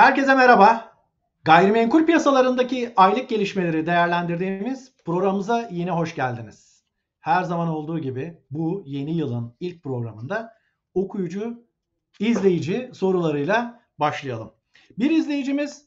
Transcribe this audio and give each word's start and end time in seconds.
Herkese 0.00 0.34
merhaba. 0.34 0.92
Gayrimenkul 1.44 2.06
piyasalarındaki 2.06 2.92
aylık 2.96 3.28
gelişmeleri 3.28 3.86
değerlendirdiğimiz 3.86 4.92
programımıza 5.04 5.68
yine 5.70 5.90
hoş 5.90 6.14
geldiniz. 6.14 6.84
Her 7.20 7.42
zaman 7.42 7.68
olduğu 7.68 7.98
gibi 7.98 8.38
bu 8.50 8.82
yeni 8.86 9.16
yılın 9.16 9.54
ilk 9.60 9.82
programında 9.82 10.54
okuyucu, 10.94 11.64
izleyici 12.20 12.90
sorularıyla 12.94 13.80
başlayalım. 13.98 14.52
Bir 14.98 15.10
izleyicimiz 15.10 15.84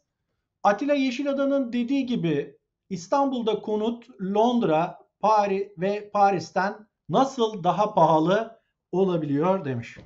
Atilla 0.63 0.93
Yeşilada'nın 0.93 1.73
dediği 1.73 2.05
gibi 2.05 2.57
İstanbul'da 2.89 3.61
konut 3.61 4.21
Londra, 4.21 4.99
Paris 5.19 5.67
ve 5.77 6.09
Paris'ten 6.09 6.87
nasıl 7.09 7.63
daha 7.63 7.93
pahalı 7.93 8.59
olabiliyor 8.91 9.65
demiş. 9.65 9.97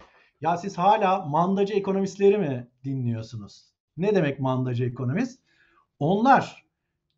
Ya 0.42 0.58
siz 0.58 0.78
hala 0.78 1.26
mandacı 1.26 1.74
ekonomistleri 1.74 2.38
mi 2.38 2.68
dinliyorsunuz? 2.84 3.77
Ne 3.98 4.16
demek 4.16 4.40
mandacı 4.40 4.84
ekonomist? 4.86 5.40
Onlar 6.00 6.66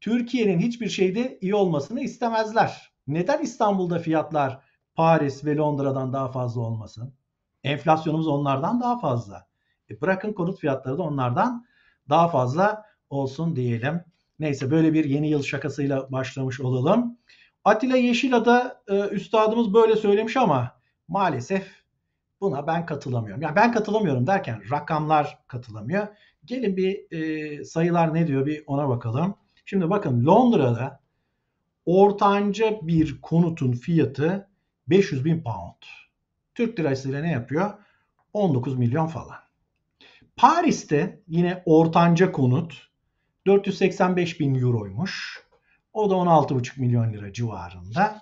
Türkiye'nin 0.02 0.60
hiçbir 0.60 0.90
şeyde 0.90 1.38
iyi 1.42 1.56
olmasını 1.56 2.02
istemezler. 2.02 2.92
Neden 3.08 3.42
İstanbul'da 3.42 4.00
fiyatlar 4.00 4.60
Paris 4.96 5.46
ve 5.46 5.56
Londra'dan 5.56 6.14
daha 6.14 6.32
fazla 6.32 6.62
olmasın? 6.62 7.14
Enflasyonumuz 7.64 8.28
onlardan 8.28 8.82
daha 8.82 9.00
fazla. 9.00 9.48
E 9.90 10.02
bırakın 10.02 10.34
konut 10.34 10.60
fiyatları 10.60 10.98
da 10.98 11.04
onlardan 11.04 11.66
daha 12.10 12.28
fazla 12.28 12.86
olsun 13.10 13.56
diyelim. 13.56 14.04
Neyse 14.40 14.72
böyle 14.72 14.94
bir 14.94 15.06
yeni 15.06 15.30
yıl 15.30 15.44
şakasıyla 15.44 16.12
başlamış 16.12 16.60
olalım. 16.60 17.18
Atilla 17.66 17.98
Yeşilada 17.98 18.82
e, 18.88 19.08
üstadımız 19.08 19.74
böyle 19.74 19.96
söylemiş 19.96 20.38
ama 20.38 20.72
maalesef 21.08 21.80
buna 22.42 22.68
ben 22.68 22.86
katılamıyorum. 22.86 23.42
Yani 23.42 23.56
ben 23.56 23.72
katılamıyorum 23.72 24.28
derken 24.28 24.62
rakamlar 24.72 25.40
katılamıyor. 25.48 26.08
Gelin 26.50 26.78
bir 26.78 27.12
e, 27.12 27.64
sayılar 27.66 28.14
ne 28.14 28.28
diyor 28.28 28.46
bir 28.46 28.64
ona 28.68 28.90
bakalım. 28.90 29.36
Şimdi 29.66 29.90
bakın 29.90 30.26
Londra'da 30.26 31.00
ortanca 31.86 32.80
bir 32.82 33.22
konutun 33.22 33.72
fiyatı 33.72 34.50
500 34.88 35.26
bin 35.26 35.44
pound. 35.44 35.84
Türk 36.56 36.80
lirasıyla 36.80 37.22
ne 37.22 37.32
yapıyor? 37.32 37.74
19 38.34 38.78
milyon 38.78 39.08
falan. 39.08 39.38
Paris'te 40.36 41.22
yine 41.28 41.64
ortanca 41.66 42.32
konut 42.32 42.90
485 43.46 44.40
bin 44.40 44.56
euroymuş. 44.56 45.44
O 45.94 46.10
da 46.10 46.14
16,5 46.14 46.82
milyon 46.82 47.14
lira 47.14 47.34
civarında. 47.34 48.22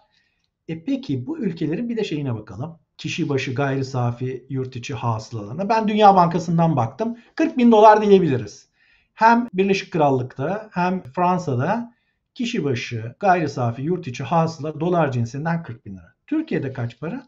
E 0.68 0.84
peki 0.84 1.28
bu 1.28 1.40
ülkelerin 1.40 1.90
bir 1.90 1.98
de 1.98 2.04
şeyine 2.04 2.36
bakalım 2.36 2.80
kişi 2.98 3.30
başı 3.30 3.54
gayri 3.54 3.86
safi 3.86 4.46
yurt 4.50 4.76
içi 4.76 4.94
hasılalarına. 4.94 5.70
Ben 5.70 5.88
Dünya 5.88 6.16
Bankası'ndan 6.16 6.76
baktım. 6.76 7.18
40 7.36 7.58
bin 7.58 7.72
dolar 7.72 8.02
diyebiliriz. 8.02 8.68
Hem 9.14 9.48
Birleşik 9.54 9.94
Krallık'ta 9.94 10.70
hem 10.74 11.04
Fransa'da 11.04 11.94
kişi 12.34 12.64
başı 12.64 13.16
gayri 13.20 13.50
safi 13.50 13.82
yurt 13.82 14.08
içi 14.08 14.24
hasıla 14.24 14.80
dolar 14.80 15.12
cinsinden 15.12 15.64
40 15.64 15.86
bin 15.86 15.94
lira. 15.94 16.14
Türkiye'de 16.28 16.74
kaç 16.74 17.00
para? 17.00 17.28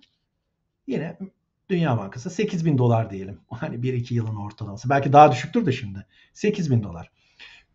Yine 0.88 1.18
Dünya 1.70 1.98
Bankası 1.98 2.30
8 2.30 2.66
bin 2.66 2.78
dolar 2.78 3.10
diyelim. 3.10 3.40
Hani 3.50 3.76
1-2 3.76 4.14
yılın 4.14 4.36
ortalaması. 4.36 4.90
Belki 4.90 5.14
daha 5.14 5.32
düşüktür 5.32 5.66
de 5.66 5.72
şimdi. 5.72 6.06
8 6.34 6.72
bin 6.72 6.84
dolar. 6.84 7.12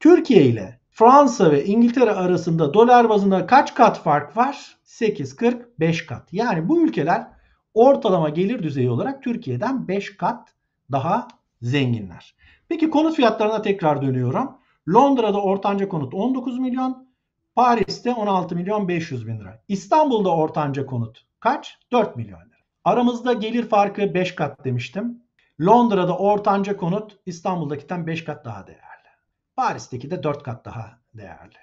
Türkiye 0.01 0.43
ile 0.43 0.81
Fransa 0.91 1.53
ve 1.53 1.65
İngiltere 1.65 2.11
arasında 2.11 2.75
dolar 2.75 3.09
bazında 3.09 3.47
kaç 3.47 3.75
kat 3.75 4.03
fark 4.03 4.37
var? 4.37 4.77
8, 4.85 5.37
40, 5.37 5.81
5 5.81 6.07
kat. 6.07 6.33
Yani 6.33 6.69
bu 6.69 6.87
ülkeler 6.87 7.34
ortalama 7.75 8.29
gelir 8.29 8.63
düzeyi 8.63 8.91
olarak 8.91 9.23
Türkiye'den 9.23 9.89
5 9.89 10.17
kat 10.17 10.55
daha 10.93 11.29
zenginler. 11.63 12.35
Peki 12.69 12.91
konut 12.91 13.17
fiyatlarına 13.17 13.63
tekrar 13.63 14.03
dönüyorum. 14.03 14.51
Londra'da 14.89 15.43
ortanca 15.43 15.89
konut 15.89 16.15
19 16.15 16.59
milyon, 16.59 17.09
Paris'te 17.55 18.13
16 18.13 18.57
milyon 18.57 18.89
500 18.89 19.27
bin 19.27 19.41
lira. 19.41 19.63
İstanbul'da 19.69 20.37
ortanca 20.37 20.87
konut 20.87 21.25
kaç? 21.41 21.79
4 21.93 22.17
milyon 22.17 22.41
lira. 22.41 22.59
Aramızda 22.85 23.33
gelir 23.33 23.69
farkı 23.69 24.15
5 24.15 24.35
kat 24.35 24.65
demiştim. 24.65 25.23
Londra'da 25.61 26.19
ortanca 26.19 26.77
konut 26.77 27.19
İstanbul'dakinden 27.27 28.07
5 28.07 28.25
kat 28.25 28.45
daha 28.45 28.67
değerli. 28.67 29.09
Paris'teki 29.57 30.11
de 30.11 30.23
4 30.23 30.43
kat 30.43 30.65
daha 30.65 30.99
değerli. 31.15 31.57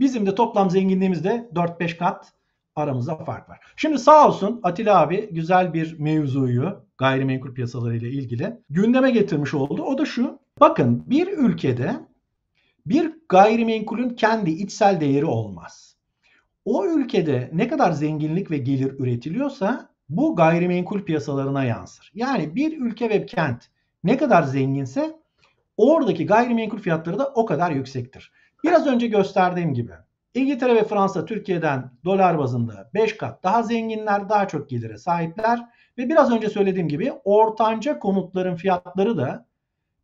Bizim 0.00 0.26
de 0.26 0.34
toplam 0.34 0.70
zenginliğimiz 0.70 1.24
de 1.24 1.50
4-5 1.54 1.96
kat 1.96 2.32
aramızda 2.76 3.16
fark 3.16 3.48
var. 3.48 3.60
Şimdi 3.76 3.98
sağ 3.98 4.28
olsun 4.28 4.60
Atilla 4.62 5.00
abi 5.00 5.28
güzel 5.32 5.74
bir 5.74 5.98
mevzuyu 5.98 6.84
gayrimenkul 6.98 7.54
piyasaları 7.54 7.96
ile 7.96 8.10
ilgili 8.10 8.56
gündeme 8.70 9.10
getirmiş 9.10 9.54
oldu. 9.54 9.82
O 9.82 9.98
da 9.98 10.04
şu. 10.04 10.38
Bakın 10.60 11.04
bir 11.06 11.28
ülkede 11.28 11.96
bir 12.86 13.12
gayrimenkulün 13.28 14.10
kendi 14.10 14.50
içsel 14.50 15.00
değeri 15.00 15.24
olmaz. 15.24 15.96
O 16.64 16.86
ülkede 16.86 17.50
ne 17.52 17.68
kadar 17.68 17.92
zenginlik 17.92 18.50
ve 18.50 18.58
gelir 18.58 18.98
üretiliyorsa 18.98 19.88
bu 20.08 20.36
gayrimenkul 20.36 21.02
piyasalarına 21.02 21.64
yansır. 21.64 22.12
Yani 22.14 22.54
bir 22.54 22.80
ülke 22.80 23.10
ve 23.10 23.26
kent 23.26 23.64
ne 24.04 24.16
kadar 24.16 24.42
zenginse 24.42 25.16
oradaki 25.76 26.26
gayrimenkul 26.26 26.78
fiyatları 26.78 27.18
da 27.18 27.32
o 27.34 27.46
kadar 27.46 27.70
yüksektir. 27.70 28.32
Biraz 28.64 28.86
önce 28.86 29.06
gösterdiğim 29.06 29.74
gibi 29.74 29.92
İngiltere 30.36 30.74
ve 30.74 30.84
Fransa 30.84 31.24
Türkiye'den 31.24 31.90
dolar 32.04 32.38
bazında 32.38 32.90
5 32.94 33.16
kat 33.16 33.44
daha 33.44 33.62
zenginler, 33.62 34.28
daha 34.28 34.48
çok 34.48 34.70
gelire 34.70 34.98
sahipler 34.98 35.68
ve 35.98 36.08
biraz 36.08 36.32
önce 36.32 36.48
söylediğim 36.48 36.88
gibi 36.88 37.12
ortanca 37.24 37.98
konutların 37.98 38.56
fiyatları 38.56 39.16
da 39.16 39.46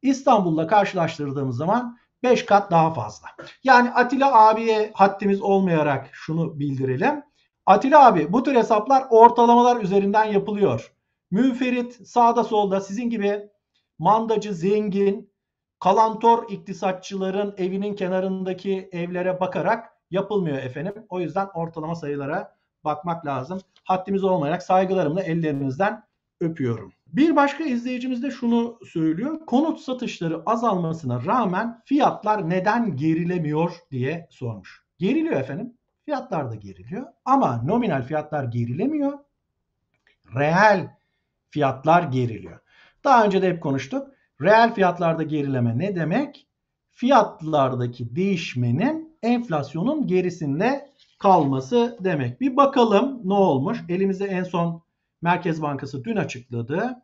İstanbul'la 0.02 0.66
karşılaştırdığımız 0.66 1.56
zaman 1.56 1.98
5 2.22 2.46
kat 2.46 2.70
daha 2.70 2.94
fazla. 2.94 3.28
Yani 3.64 3.90
Atilla 3.90 4.48
abiye 4.48 4.90
haddimiz 4.94 5.42
olmayarak 5.42 6.10
şunu 6.12 6.58
bildirelim. 6.58 7.22
Atilla 7.66 8.06
abi 8.06 8.32
bu 8.32 8.42
tür 8.42 8.54
hesaplar 8.54 9.04
ortalamalar 9.10 9.80
üzerinden 9.80 10.24
yapılıyor. 10.24 10.92
Müferit 11.30 12.08
sağda 12.08 12.44
solda 12.44 12.80
sizin 12.80 13.10
gibi 13.10 13.48
mandacı, 13.98 14.54
zengin, 14.54 15.32
kalantor 15.80 16.50
iktisatçıların 16.50 17.54
evinin 17.58 17.94
kenarındaki 17.94 18.88
evlere 18.92 19.40
bakarak 19.40 19.91
yapılmıyor 20.12 20.56
efendim. 20.56 20.94
O 21.08 21.20
yüzden 21.20 21.48
ortalama 21.54 21.94
sayılara 21.94 22.56
bakmak 22.84 23.26
lazım. 23.26 23.60
Haddimiz 23.84 24.24
olmayarak 24.24 24.62
saygılarımla 24.62 25.22
ellerinizden 25.22 26.02
öpüyorum. 26.40 26.92
Bir 27.06 27.36
başka 27.36 27.64
izleyicimiz 27.64 28.22
de 28.22 28.30
şunu 28.30 28.78
söylüyor. 28.92 29.46
Konut 29.46 29.80
satışları 29.80 30.42
azalmasına 30.46 31.24
rağmen 31.24 31.80
fiyatlar 31.84 32.50
neden 32.50 32.96
gerilemiyor 32.96 33.72
diye 33.90 34.26
sormuş. 34.30 34.82
Geriliyor 34.98 35.40
efendim. 35.40 35.76
Fiyatlar 36.04 36.50
da 36.50 36.54
geriliyor 36.54 37.06
ama 37.24 37.62
nominal 37.62 38.02
fiyatlar 38.02 38.44
gerilemiyor. 38.44 39.18
Reel 40.34 40.96
fiyatlar 41.50 42.02
geriliyor. 42.02 42.58
Daha 43.04 43.24
önce 43.24 43.42
de 43.42 43.48
hep 43.48 43.62
konuştuk. 43.62 44.08
Reel 44.40 44.74
fiyatlarda 44.74 45.22
gerileme 45.22 45.78
ne 45.78 45.96
demek? 45.96 46.46
Fiyatlardaki 46.90 48.16
değişmenin 48.16 49.11
enflasyonun 49.22 50.06
gerisinde 50.06 50.92
kalması 51.18 51.98
demek. 52.00 52.40
Bir 52.40 52.56
bakalım 52.56 53.20
ne 53.24 53.34
olmuş. 53.34 53.78
Elimizde 53.88 54.26
en 54.26 54.44
son 54.44 54.82
Merkez 55.22 55.62
Bankası 55.62 56.04
dün 56.04 56.16
açıkladı. 56.16 57.02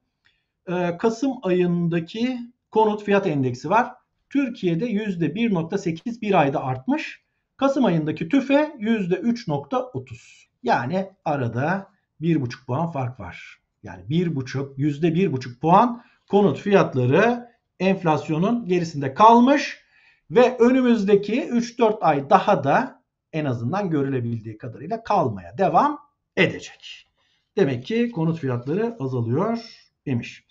Ee, 0.68 0.96
Kasım 0.98 1.32
ayındaki 1.42 2.38
konut 2.70 3.02
fiyat 3.02 3.26
endeksi 3.26 3.70
var. 3.70 3.92
Türkiye'de 4.30 4.90
%1.8 4.90 6.20
bir 6.20 6.40
ayda 6.40 6.64
artmış. 6.64 7.20
Kasım 7.56 7.84
ayındaki 7.84 8.28
tüfe 8.28 8.72
%3.30. 8.78 10.48
Yani 10.62 11.10
arada 11.24 11.86
1,5 12.20 12.66
puan 12.66 12.90
fark 12.90 13.20
var. 13.20 13.58
Yani 13.82 14.02
1,5 14.02 14.74
%1,5 14.76 15.58
puan 15.58 16.02
konut 16.28 16.58
fiyatları 16.58 17.48
enflasyonun 17.80 18.66
gerisinde 18.66 19.14
kalmış. 19.14 19.87
Ve 20.30 20.56
önümüzdeki 20.58 21.42
3-4 21.42 21.98
ay 22.00 22.30
daha 22.30 22.64
da 22.64 23.02
en 23.32 23.44
azından 23.44 23.90
görülebildiği 23.90 24.58
kadarıyla 24.58 25.02
kalmaya 25.02 25.58
devam 25.58 25.98
edecek. 26.36 27.08
Demek 27.56 27.84
ki 27.84 28.10
konut 28.10 28.38
fiyatları 28.38 28.96
azalıyor 29.00 29.58
demiş. 30.06 30.44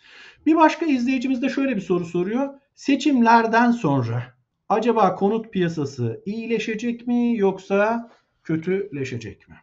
Bir 0.46 0.56
başka 0.56 0.86
izleyicimiz 0.86 1.42
de 1.42 1.50
şöyle 1.50 1.76
bir 1.76 1.82
soru 1.82 2.06
soruyor. 2.06 2.54
Seçimlerden 2.76 3.72
sonra 3.72 4.24
acaba 4.70 5.16
konut 5.16 5.54
piyasası 5.54 6.22
iyileşecek 6.26 7.08
mi 7.08 7.38
yoksa 7.38 8.12
kötüleşecek 8.44 9.50
mi? 9.50 9.56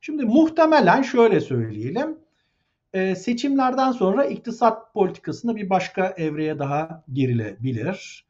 Şimdi 0.00 0.24
muhtemelen 0.24 1.02
şöyle 1.02 1.40
söyleyelim. 1.40 2.18
Ee, 2.92 3.14
seçimlerden 3.14 3.92
sonra 3.92 4.24
iktisat 4.24 4.94
politikasında 4.94 5.56
bir 5.56 5.70
başka 5.70 6.14
evreye 6.16 6.58
daha 6.58 7.04
girilebilir. 7.12 8.27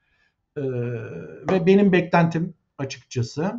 Ee, 0.59 1.53
ve 1.53 1.67
benim 1.67 1.93
beklentim 1.93 2.55
açıkçası 2.79 3.53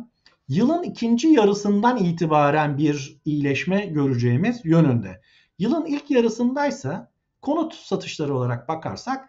yılın 0.48 0.82
ikinci 0.82 1.28
yarısından 1.28 1.96
itibaren 1.96 2.78
bir 2.78 3.20
iyileşme 3.24 3.86
göreceğimiz 3.86 4.60
yönünde. 4.64 5.20
Yılın 5.58 5.86
ilk 5.86 6.10
yarısındaysa 6.10 7.10
konut 7.42 7.74
satışları 7.74 8.36
olarak 8.36 8.68
bakarsak 8.68 9.28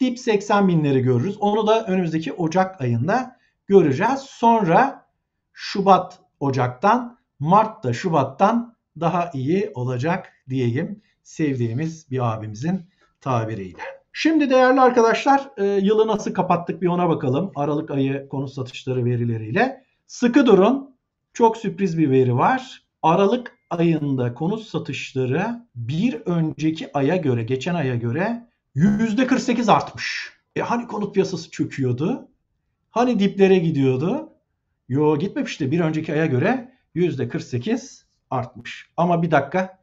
dip 0.00 0.18
80 0.18 0.68
binleri 0.68 1.00
görürüz. 1.00 1.36
Onu 1.40 1.66
da 1.66 1.84
önümüzdeki 1.84 2.32
Ocak 2.32 2.80
ayında 2.80 3.36
göreceğiz. 3.66 4.20
Sonra 4.20 5.06
Şubat 5.52 6.18
Ocak'tan, 6.40 7.18
Mart'ta 7.38 7.92
Şubat'tan 7.92 8.76
daha 9.00 9.30
iyi 9.34 9.70
olacak 9.74 10.32
diyeyim 10.48 11.02
sevdiğimiz 11.22 12.10
bir 12.10 12.32
abimizin 12.32 12.90
tabiriyle. 13.20 13.97
Şimdi 14.20 14.50
değerli 14.50 14.80
arkadaşlar 14.80 15.50
e, 15.56 15.64
yılı 15.64 16.06
nasıl 16.06 16.34
kapattık 16.34 16.82
bir 16.82 16.86
ona 16.86 17.08
bakalım. 17.08 17.52
Aralık 17.54 17.90
ayı 17.90 18.28
konut 18.28 18.52
satışları 18.52 19.04
verileriyle. 19.04 19.84
Sıkı 20.06 20.46
durun. 20.46 20.96
Çok 21.32 21.56
sürpriz 21.56 21.98
bir 21.98 22.10
veri 22.10 22.36
var. 22.36 22.82
Aralık 23.02 23.58
ayında 23.70 24.34
konut 24.34 24.62
satışları 24.62 25.66
bir 25.74 26.14
önceki 26.14 26.90
aya 26.94 27.16
göre, 27.16 27.42
geçen 27.42 27.74
aya 27.74 27.94
göre 27.94 28.48
%48 28.76 29.72
artmış. 29.72 30.32
E 30.56 30.60
hani 30.60 30.86
konut 30.86 31.14
piyasası 31.14 31.50
çöküyordu? 31.50 32.28
Hani 32.90 33.18
diplere 33.18 33.58
gidiyordu? 33.58 34.32
Yo 34.88 35.18
gitmemişti. 35.18 35.70
Bir 35.70 35.80
önceki 35.80 36.12
aya 36.12 36.26
göre 36.26 36.72
%48 36.94 38.02
artmış. 38.30 38.90
Ama 38.96 39.22
bir 39.22 39.30
dakika. 39.30 39.78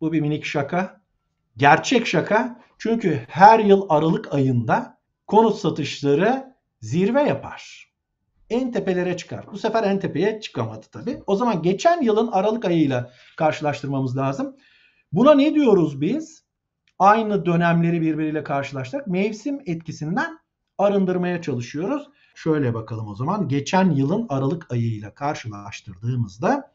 Bu 0.00 0.12
bir 0.12 0.20
minik 0.20 0.44
şaka. 0.44 1.00
Gerçek 1.58 2.06
şaka. 2.06 2.60
Çünkü 2.78 3.24
her 3.28 3.58
yıl 3.58 3.86
Aralık 3.88 4.34
ayında 4.34 4.98
konut 5.26 5.56
satışları 5.56 6.54
zirve 6.80 7.22
yapar. 7.22 7.88
En 8.50 8.72
tepelere 8.72 9.16
çıkar. 9.16 9.46
Bu 9.52 9.58
sefer 9.58 9.84
en 9.84 10.00
tepeye 10.00 10.40
çıkamadı 10.40 10.86
tabii. 10.92 11.22
O 11.26 11.36
zaman 11.36 11.62
geçen 11.62 12.02
yılın 12.02 12.28
Aralık 12.32 12.64
ayıyla 12.64 13.10
karşılaştırmamız 13.36 14.16
lazım. 14.16 14.56
Buna 15.12 15.34
ne 15.34 15.54
diyoruz 15.54 16.00
biz? 16.00 16.44
Aynı 16.98 17.46
dönemleri 17.46 18.00
birbiriyle 18.00 18.44
karşılaştırarak 18.44 19.06
mevsim 19.06 19.60
etkisinden 19.66 20.38
arındırmaya 20.78 21.42
çalışıyoruz. 21.42 22.08
Şöyle 22.34 22.74
bakalım 22.74 23.08
o 23.08 23.14
zaman. 23.14 23.48
Geçen 23.48 23.90
yılın 23.90 24.26
Aralık 24.28 24.72
ayıyla 24.72 25.14
karşılaştırdığımızda 25.14 26.72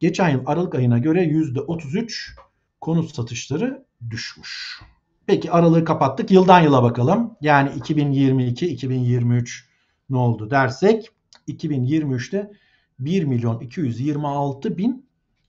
geçen 0.00 0.28
yıl 0.28 0.42
Aralık 0.46 0.74
ayına 0.74 0.98
göre 0.98 1.24
%33 1.24 2.36
konut 2.80 3.14
satışları 3.14 3.86
düşmüş. 4.10 4.80
Peki 5.26 5.50
aralığı 5.50 5.84
kapattık. 5.84 6.30
Yıldan 6.30 6.60
yıla 6.60 6.82
bakalım. 6.82 7.36
Yani 7.40 7.70
2022, 7.76 8.66
2023 8.66 9.68
ne 10.10 10.16
oldu 10.16 10.50
dersek 10.50 11.10
2023'te 11.48 12.50
1 12.98 13.24
milyon 13.24 13.60
226 13.60 14.78
bin 14.78 15.06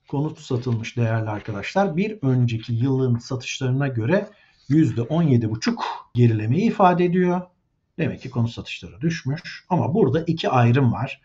konut 0.07 0.39
satılmış 0.39 0.97
değerli 0.97 1.29
arkadaşlar. 1.29 1.97
Bir 1.97 2.17
önceki 2.21 2.73
yılın 2.73 3.17
satışlarına 3.17 3.87
göre 3.87 4.29
%17,5 4.69 5.75
gerilemeyi 6.13 6.63
ifade 6.63 7.05
ediyor. 7.05 7.41
Demek 7.99 8.21
ki 8.21 8.29
konut 8.29 8.51
satışları 8.51 9.01
düşmüş. 9.01 9.65
Ama 9.69 9.93
burada 9.93 10.21
iki 10.21 10.49
ayrım 10.49 10.91
var. 10.91 11.21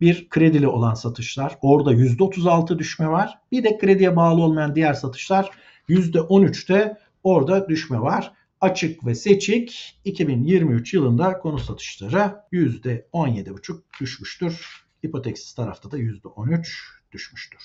Bir 0.00 0.28
kredili 0.28 0.68
olan 0.68 0.94
satışlar. 0.94 1.58
Orada 1.62 1.92
%36 1.92 2.78
düşme 2.78 3.08
var. 3.08 3.38
Bir 3.52 3.64
de 3.64 3.78
krediye 3.78 4.16
bağlı 4.16 4.42
olmayan 4.42 4.74
diğer 4.74 4.94
satışlar 4.94 5.50
%13'te 5.88 6.98
orada 7.24 7.68
düşme 7.68 8.00
var. 8.00 8.32
Açık 8.60 9.06
ve 9.06 9.14
seçik 9.14 9.98
2023 10.04 10.94
yılında 10.94 11.38
konut 11.38 11.60
satışları 11.60 12.34
%17,5 12.52 13.80
düşmüştür. 14.00 14.86
Hipoteksiz 15.06 15.54
tarafta 15.54 15.90
da 15.90 15.98
%13 15.98 16.66
düşmüştür. 17.12 17.60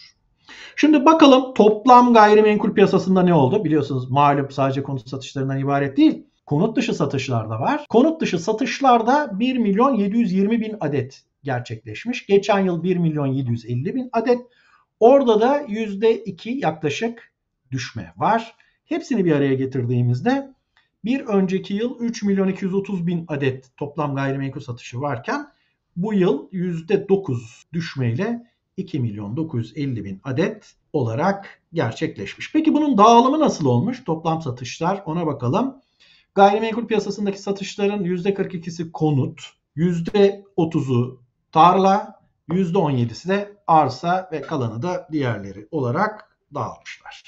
Şimdi 0.76 1.06
bakalım 1.06 1.54
toplam 1.54 2.14
gayrimenkul 2.14 2.74
piyasasında 2.74 3.22
ne 3.22 3.34
oldu? 3.34 3.64
Biliyorsunuz 3.64 4.12
malum 4.12 4.52
sadece 4.52 4.84
konut 4.84 5.10
satışlarından 5.10 5.60
ibaret 5.60 5.98
değil. 5.98 6.24
Konut 6.46 6.78
dışı 6.78 6.94
satışlar 6.94 7.50
da 7.50 7.60
var. 7.60 7.86
Konut 7.90 8.22
dışı 8.22 8.40
satışlarda 8.40 9.40
1 9.40 9.58
milyon 9.58 9.96
720 9.96 10.62
bin 10.62 10.76
adet 10.80 11.24
gerçekleşmiş. 11.44 12.26
Geçen 12.26 12.60
yıl 12.60 12.84
1 12.84 12.98
milyon 12.98 13.28
750 13.28 13.96
bin 13.96 14.10
adet. 14.14 14.42
Orada 15.00 15.42
da 15.42 15.62
%2 15.62 16.50
yaklaşık 16.50 17.32
düşme 17.72 18.14
var. 18.18 18.56
Hepsini 18.86 19.26
bir 19.26 19.32
araya 19.32 19.54
getirdiğimizde 19.54 20.54
bir 21.06 21.22
önceki 21.22 21.74
yıl 21.74 22.00
3 22.00 22.24
milyon 22.24 22.48
230 22.48 23.08
bin 23.08 23.26
adet 23.28 23.78
toplam 23.78 24.16
gayrimenkul 24.16 24.62
satışı 24.62 25.02
varken 25.02 25.48
bu 25.96 26.14
yıl 26.14 26.50
%9 26.52 27.66
düşmeyle 27.74 28.48
2 28.78 29.00
milyon 29.00 29.38
950 29.38 30.06
bin 30.06 30.22
adet 30.24 30.76
olarak 30.94 31.62
gerçekleşmiş. 31.74 32.54
Peki 32.54 32.74
bunun 32.74 32.98
dağılımı 32.98 33.40
nasıl 33.40 33.66
olmuş? 33.66 34.04
Toplam 34.04 34.42
satışlar 34.42 35.04
ona 35.06 35.28
bakalım. 35.28 35.76
Gayrimenkul 36.36 36.88
piyasasındaki 36.88 37.42
satışların 37.42 38.04
%42'si 38.04 38.92
konut, 38.92 39.42
%30'u 39.76 41.21
tarla, 41.52 42.22
%17'si 42.50 43.30
de 43.30 43.58
arsa 43.68 44.30
ve 44.32 44.42
kalanı 44.42 44.82
da 44.82 45.08
diğerleri 45.12 45.68
olarak 45.72 46.38
dağılmışlar. 46.54 47.24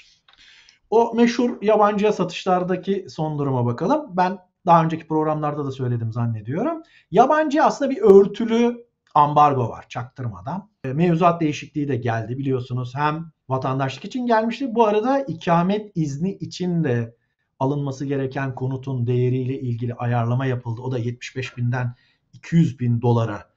O 0.90 1.14
meşhur 1.16 1.62
yabancıya 1.62 2.14
satışlardaki 2.14 3.06
son 3.10 3.40
duruma 3.40 3.66
bakalım. 3.66 4.06
Ben 4.10 4.40
daha 4.66 4.84
önceki 4.84 5.08
programlarda 5.08 5.66
da 5.66 5.72
söyledim 5.72 6.12
zannediyorum. 6.12 6.84
Yabancı 7.12 7.64
aslında 7.64 7.92
bir 7.92 8.02
örtülü 8.02 8.86
ambargo 9.16 9.70
var 9.70 9.86
çaktırmadan. 9.90 10.70
E, 10.84 10.94
mevzuat 10.94 11.42
değişikliği 11.42 11.88
de 11.88 11.96
geldi 11.96 12.38
biliyorsunuz. 12.38 12.96
Hem 12.96 13.32
vatandaşlık 13.50 14.06
için 14.06 14.26
gelmişti. 14.26 14.76
Bu 14.76 14.86
arada 14.86 15.20
ikamet 15.20 15.92
izni 15.96 16.32
için 16.32 16.84
de 16.84 17.16
alınması 17.60 18.06
gereken 18.06 18.56
konutun 18.56 19.08
değeriyle 19.08 19.60
ilgili 19.60 19.94
ayarlama 19.94 20.46
yapıldı. 20.46 20.82
O 20.82 20.92
da 20.92 20.98
75 20.98 21.58
binden 21.58 21.96
200 22.34 22.80
bin 22.80 23.02
dolara 23.02 23.53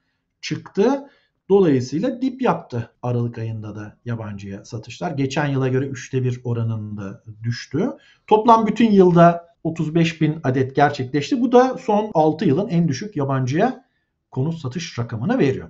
çıktı. 0.47 1.09
Dolayısıyla 1.49 2.21
dip 2.21 2.41
yaptı 2.41 2.91
Aralık 3.01 3.37
ayında 3.37 3.75
da 3.75 3.97
yabancıya 4.05 4.65
satışlar. 4.65 5.11
Geçen 5.11 5.45
yıla 5.45 5.67
göre 5.67 5.85
üçte 5.85 6.23
bir 6.23 6.41
oranında 6.43 7.23
düştü. 7.43 7.89
Toplam 8.27 8.67
bütün 8.67 8.91
yılda 8.91 9.47
35 9.63 10.21
bin 10.21 10.39
adet 10.43 10.75
gerçekleşti. 10.75 11.41
Bu 11.41 11.51
da 11.51 11.77
son 11.77 12.11
6 12.13 12.45
yılın 12.45 12.67
en 12.67 12.87
düşük 12.87 13.15
yabancıya 13.15 13.85
konut 14.31 14.57
satış 14.57 14.99
rakamını 14.99 15.39
veriyor. 15.39 15.69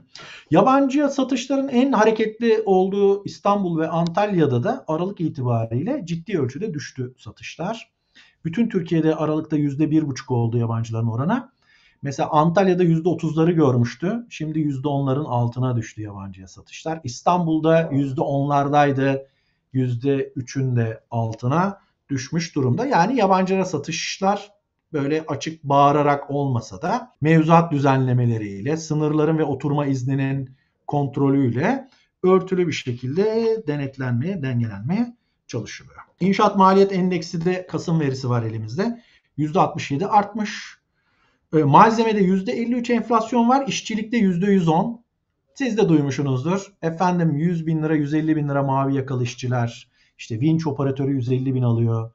Yabancıya 0.52 1.10
satışların 1.10 1.68
en 1.68 1.92
hareketli 1.92 2.62
olduğu 2.66 3.26
İstanbul 3.26 3.80
ve 3.80 3.88
Antalya'da 3.88 4.64
da 4.64 4.86
Aralık 4.88 5.22
itibariyle 5.22 6.02
ciddi 6.06 6.40
ölçüde 6.40 6.74
düştü 6.74 7.14
satışlar. 7.18 7.92
Bütün 8.46 8.70
Türkiye'de 8.70 9.16
Aralık'ta 9.16 9.58
%1,5 9.58 10.34
oldu 10.34 10.58
yabancıların 10.58 11.08
oranı. 11.08 11.50
Mesela 12.02 12.30
Antalya'da 12.30 12.84
%30'ları 12.84 13.52
görmüştü. 13.52 14.26
Şimdi 14.30 14.60
%10'ların 14.60 15.28
altına 15.28 15.76
düştü 15.76 16.02
yabancıya 16.02 16.48
satışlar. 16.48 17.00
İstanbul'da 17.04 17.82
%10'lardaydı. 17.82 19.26
%3'ün 19.74 20.76
de 20.76 21.04
altına 21.12 21.80
düşmüş 22.10 22.56
durumda. 22.56 22.86
Yani 22.86 23.20
yabancıya 23.20 23.66
satışlar 23.66 24.52
böyle 24.94 25.24
açık 25.28 25.64
bağırarak 25.64 26.32
olmasa 26.32 26.82
da 26.82 27.12
mevzuat 27.22 27.72
düzenlemeleriyle, 27.72 28.78
sınırların 28.78 29.38
ve 29.38 29.44
oturma 29.44 29.86
izninin 29.86 30.50
kontrolüyle 30.88 31.88
örtülü 32.24 32.68
bir 32.68 32.72
şekilde 32.72 33.58
denetlenmeye, 33.68 34.42
dengelenmeye 34.42 35.16
çalışılıyor. 35.48 36.02
İnşaat 36.20 36.56
maliyet 36.56 36.92
endeksi 36.92 37.46
de 37.46 37.68
Kasım 37.68 38.00
verisi 38.00 38.30
var 38.30 38.44
elimizde. 38.44 39.02
%67 39.38 40.06
artmış. 40.06 40.77
E, 41.54 41.64
malzemede 41.64 42.22
%53 42.22 42.94
enflasyon 42.94 43.50
var. 43.50 43.68
İşçilikte 43.68 44.18
%110. 44.18 45.00
Siz 45.54 45.78
de 45.78 45.90
duymuşsunuzdur. 45.90 46.74
Efendim 46.82 47.38
100 47.38 47.68
bin 47.68 47.84
lira 47.84 47.96
150 47.96 48.36
bin 48.36 48.50
lira 48.50 48.64
mavi 48.64 48.96
yakalı 48.96 49.24
işçiler. 49.24 49.92
İşte 50.18 50.40
vinç 50.40 50.68
operatörü 50.68 51.12
150 51.12 51.56
bin 51.56 51.62
alıyor. 51.62 52.12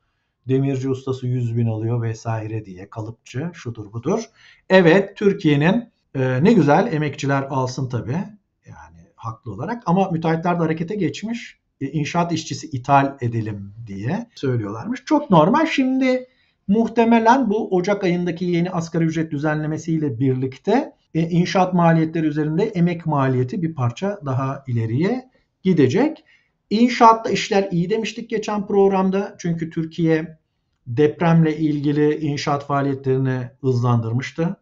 Demirci 0.48 0.88
ustası 0.88 1.26
100 1.26 1.56
bin 1.56 1.66
alıyor 1.66 2.02
vesaire 2.02 2.64
diye 2.64 2.90
kalıpçı 2.90 3.50
şudur 3.54 3.92
budur. 3.92 4.24
Evet 4.70 5.16
Türkiye'nin 5.16 5.92
e, 6.14 6.44
ne 6.44 6.52
güzel 6.52 6.92
emekçiler 6.92 7.42
alsın 7.42 7.88
tabii. 7.88 8.18
Yani 8.66 8.98
haklı 9.16 9.52
olarak 9.52 9.82
ama 9.86 10.10
müteahhitler 10.10 10.54
de 10.54 10.58
harekete 10.58 10.94
geçmiş. 10.94 11.58
E, 11.80 11.86
inşaat 11.86 12.32
işçisi 12.32 12.66
ithal 12.66 13.16
edelim 13.20 13.74
diye 13.86 14.26
söylüyorlarmış. 14.34 15.04
Çok 15.04 15.30
normal. 15.30 15.66
Şimdi 15.66 16.26
Muhtemelen 16.72 17.50
bu 17.50 17.76
Ocak 17.76 18.04
ayındaki 18.04 18.44
yeni 18.44 18.70
asgari 18.70 19.04
ücret 19.04 19.32
düzenlemesiyle 19.32 20.20
birlikte 20.20 20.92
e, 21.14 21.20
inşaat 21.20 21.74
maliyetleri 21.74 22.26
üzerinde 22.26 22.64
emek 22.64 23.06
maliyeti 23.06 23.62
bir 23.62 23.74
parça 23.74 24.20
daha 24.26 24.64
ileriye 24.66 25.30
gidecek. 25.62 26.24
İnşaatta 26.70 27.30
işler 27.30 27.68
iyi 27.70 27.90
demiştik 27.90 28.30
geçen 28.30 28.66
programda. 28.66 29.36
Çünkü 29.38 29.70
Türkiye 29.70 30.38
depremle 30.86 31.56
ilgili 31.56 32.16
inşaat 32.16 32.66
faaliyetlerini 32.66 33.38
hızlandırmıştı. 33.60 34.56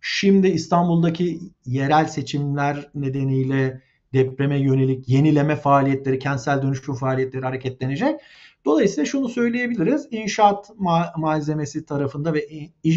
Şimdi 0.00 0.48
İstanbul'daki 0.48 1.40
yerel 1.66 2.06
seçimler 2.06 2.90
nedeniyle 2.94 3.82
depreme 4.12 4.58
yönelik 4.58 5.08
yenileme 5.08 5.56
faaliyetleri, 5.56 6.18
kentsel 6.18 6.62
dönüşüm 6.62 6.94
faaliyetleri 6.94 7.44
hareketlenecek. 7.44 8.20
Dolayısıyla 8.64 9.04
şunu 9.04 9.28
söyleyebiliriz. 9.28 10.08
İnşaat 10.10 10.70
ma- 10.70 11.20
malzemesi 11.20 11.86
tarafında 11.86 12.34
ve 12.34 12.46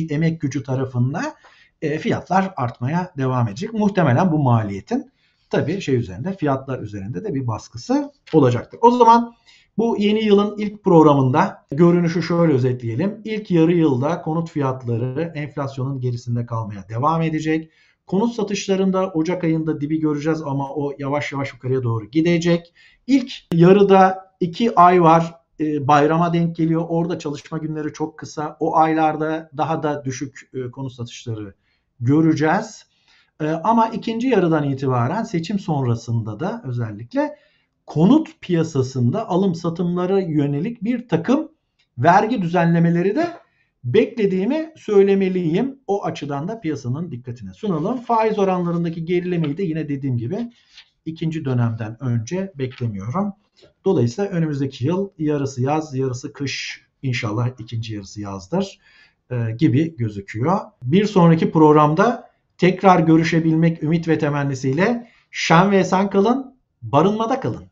emek 0.10 0.42
gücü 0.42 0.64
tarafında 0.64 1.36
e, 1.82 1.98
fiyatlar 1.98 2.54
artmaya 2.58 3.14
devam 3.18 3.48
edecek. 3.48 3.74
Muhtemelen 3.74 4.32
bu 4.32 4.38
maliyetin 4.38 5.12
tabii 5.50 5.82
şey 5.82 5.96
üzerinde 5.96 6.34
fiyatlar 6.34 6.80
üzerinde 6.80 7.24
de 7.24 7.34
bir 7.34 7.48
baskısı 7.48 8.12
olacaktır. 8.34 8.80
O 8.82 8.92
zaman 8.92 9.36
bu 9.78 9.98
yeni 10.00 10.24
yılın 10.24 10.58
ilk 10.58 10.84
programında 10.84 11.66
görünüşü 11.72 12.24
şöyle 12.24 12.54
özetleyelim. 12.54 13.22
İlk 13.24 13.52
yarı 13.52 13.74
yılda 13.74 14.22
konut 14.22 14.50
fiyatları 14.52 15.32
enflasyonun 15.36 16.00
gerisinde 16.00 16.46
kalmaya 16.46 16.90
devam 16.90 17.22
edecek. 17.22 17.72
Konut 18.08 18.36
satışlarında 18.36 19.12
Ocak 19.12 19.44
ayında 19.44 19.82
dibi 19.82 20.00
göreceğiz 20.00 20.42
ama 20.42 20.74
o 20.74 20.92
yavaş 21.00 21.32
yavaş 21.32 21.54
yukarıya 21.54 21.84
doğru 21.84 22.06
gidecek. 22.06 22.74
İlk 23.08 23.34
yarıda 23.54 24.32
iki 24.40 24.76
ay 24.76 25.02
var 25.02 25.34
e, 25.60 25.88
bayrama 25.88 26.34
denk 26.34 26.56
geliyor. 26.56 26.86
Orada 26.90 27.20
çalışma 27.20 27.58
günleri 27.58 27.94
çok 27.94 28.20
kısa. 28.20 28.58
O 28.60 28.78
aylarda 28.78 29.50
daha 29.58 29.84
da 29.84 30.06
düşük 30.06 30.50
e, 30.54 30.72
konut 30.72 30.94
satışları 30.94 31.54
göreceğiz. 32.00 32.86
E, 33.42 33.48
ama 33.48 33.88
ikinci 33.88 34.28
yarıdan 34.28 34.70
itibaren 34.70 35.24
seçim 35.24 35.60
sonrasında 35.60 36.40
da 36.40 36.62
özellikle 36.66 37.36
konut 37.86 38.42
piyasasında 38.42 39.30
alım 39.30 39.56
satımlara 39.56 40.20
yönelik 40.20 40.84
bir 40.84 41.08
takım 41.08 41.52
vergi 41.98 42.42
düzenlemeleri 42.42 43.16
de 43.16 43.28
beklediğimi 43.84 44.74
söylemeliyim. 44.76 45.80
O 45.88 46.04
açıdan 46.06 46.48
da 46.48 46.60
piyasanın 46.60 47.12
dikkatine 47.12 47.54
sunalım. 47.54 47.98
Faiz 47.98 48.40
oranlarındaki 48.40 49.06
gerilemeyi 49.06 49.58
de 49.58 49.64
yine 49.64 49.90
dediğim 49.90 50.18
gibi 50.18 50.52
ikinci 51.06 51.46
dönemden 51.46 52.04
önce 52.04 52.52
beklemiyorum. 52.56 53.34
Dolayısıyla 53.86 54.32
önümüzdeki 54.32 54.86
yıl 54.86 55.10
yarısı 55.18 55.62
yaz, 55.62 55.96
yarısı 55.96 56.34
kış, 56.34 56.82
inşallah 57.02 57.50
ikinci 57.60 57.94
yarısı 57.94 58.22
yazdır 58.22 58.80
e, 59.32 59.52
gibi 59.58 59.98
gözüküyor. 59.98 60.60
Bir 60.84 61.06
sonraki 61.06 61.52
programda 61.52 62.30
tekrar 62.58 63.00
görüşebilmek 63.00 63.84
ümit 63.84 64.08
ve 64.08 64.20
temennisiyle 64.20 65.12
şen 65.32 65.72
ve 65.72 65.78
esen 65.78 66.10
kalın, 66.10 66.56
barınmada 66.82 67.40
kalın. 67.40 67.66